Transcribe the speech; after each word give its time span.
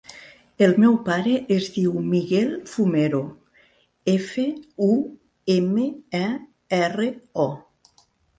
El 0.67 0.71
meu 0.83 0.93
pare 1.09 1.33
es 1.55 1.67
diu 1.75 1.91
Miguel 2.13 2.49
Fumero: 2.71 3.19
efa, 4.15 4.47
u, 4.87 4.89
ema, 5.59 5.87
e, 6.23 6.25
erra, 6.81 7.09
o. 7.47 7.49